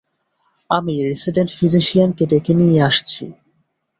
আমি 0.69 0.93
রেসিডেন্ট 1.09 1.49
ফিজিশিয়ানকে 1.57 2.23
ডেকে 2.31 2.53
নিয়ে 2.59 2.79
আসছি। 2.89 3.23